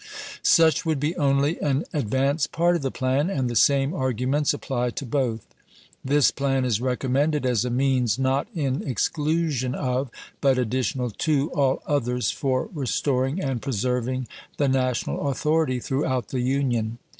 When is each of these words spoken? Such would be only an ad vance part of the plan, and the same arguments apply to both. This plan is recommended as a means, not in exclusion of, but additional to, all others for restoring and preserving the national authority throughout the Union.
Such 0.41 0.83
would 0.83 0.99
be 0.99 1.15
only 1.15 1.59
an 1.61 1.83
ad 1.93 2.09
vance 2.09 2.47
part 2.47 2.75
of 2.75 2.81
the 2.81 2.89
plan, 2.89 3.29
and 3.29 3.47
the 3.47 3.55
same 3.55 3.93
arguments 3.93 4.51
apply 4.51 4.89
to 4.89 5.05
both. 5.05 5.45
This 6.03 6.31
plan 6.31 6.65
is 6.65 6.81
recommended 6.81 7.45
as 7.45 7.65
a 7.65 7.69
means, 7.69 8.17
not 8.17 8.47
in 8.55 8.81
exclusion 8.81 9.75
of, 9.75 10.09
but 10.41 10.57
additional 10.57 11.11
to, 11.11 11.51
all 11.51 11.83
others 11.85 12.31
for 12.31 12.67
restoring 12.73 13.39
and 13.43 13.61
preserving 13.61 14.27
the 14.57 14.67
national 14.67 15.27
authority 15.29 15.79
throughout 15.79 16.29
the 16.29 16.39
Union. 16.41 16.97